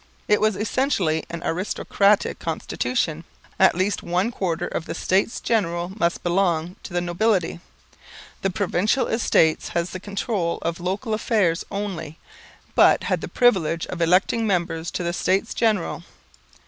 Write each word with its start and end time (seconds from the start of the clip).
It 0.27 0.41
was 0.41 0.55
essentially 0.55 1.25
an 1.29 1.43
aristocratic 1.45 2.39
constitution. 2.39 3.23
At 3.59 3.75
least 3.75 4.01
one 4.01 4.31
quarter 4.31 4.65
of 4.67 4.87
the 4.87 4.95
States 4.95 5.39
General 5.39 5.91
must 5.95 6.23
belong 6.23 6.75
to 6.81 6.91
the 6.93 7.01
nobility. 7.01 7.59
The 8.41 8.49
Provincial 8.49 9.05
Estates 9.05 9.67
had 9.69 9.85
the 9.89 9.99
control 9.99 10.57
of 10.63 10.79
local 10.79 11.13
affairs 11.13 11.63
only, 11.69 12.17
but 12.73 13.03
had 13.03 13.21
the 13.21 13.27
privilege 13.27 13.85
of 13.85 14.01
electing 14.01 14.39
the 14.39 14.45
members 14.47 14.89
of 14.89 15.05
the 15.05 15.13
States 15.13 15.53
General. 15.53 16.03